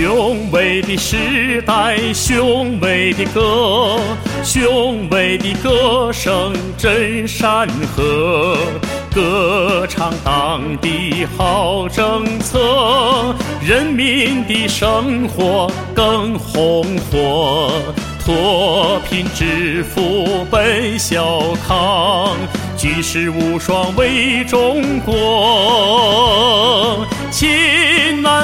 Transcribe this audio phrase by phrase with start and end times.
[0.00, 3.98] 雄伟的时代，雄伟的歌，
[4.44, 7.66] 雄伟的歌声震山
[7.96, 8.56] 河，
[9.12, 17.68] 歌唱党的好政策，人民的生活更红火，
[18.24, 22.36] 脱贫致富奔小康，
[22.76, 27.48] 举世无双为中国，亲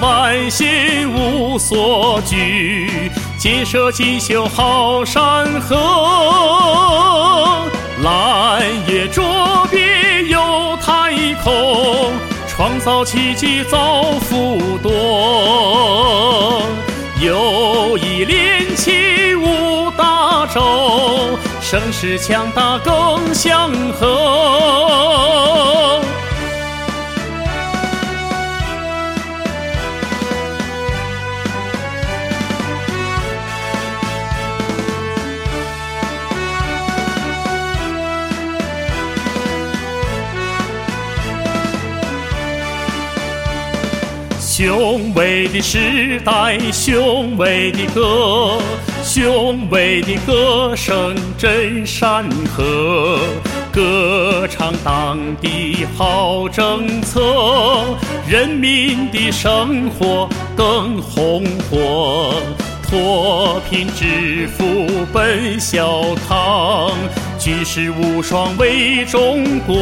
[0.00, 5.76] 万心无所惧，建设锦绣好山河，
[8.02, 12.12] 蓝叶卓别有太空，
[12.48, 16.62] 创造奇迹造福多。
[17.20, 25.75] 友谊连起五大洲，声势强大更祥和。
[44.56, 48.58] 雄伟的时代，雄伟的歌，
[49.04, 52.24] 雄伟的歌声震山
[52.56, 53.18] 河，
[53.70, 57.20] 歌唱党的好政策，
[58.26, 62.32] 人民的生活更红火，
[62.88, 66.90] 脱贫致富奔小康，
[67.46, 69.72] 举世无双为中国。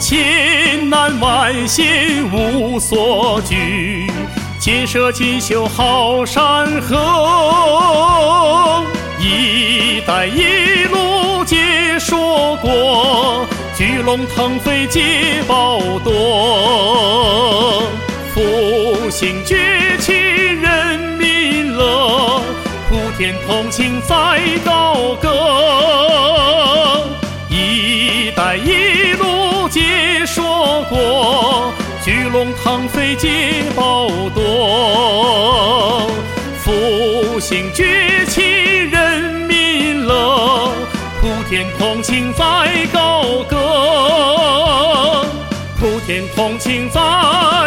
[0.00, 4.10] 千难万险无所惧，
[4.58, 8.82] 建设锦绣好山河。
[9.20, 13.46] 一带一路皆说过，
[13.76, 17.82] 巨龙腾飞皆报多。
[18.34, 22.41] 复兴崛起人民乐，
[22.92, 24.14] 普天同庆再
[24.66, 25.30] 高歌。
[27.48, 31.72] 一带一路皆说过，
[32.04, 36.06] 巨龙腾飞皆报多。
[36.58, 40.74] 复兴崛起人民乐，
[41.22, 42.44] 普天同庆再
[42.92, 45.24] 高歌。
[45.80, 47.61] 普天同庆再。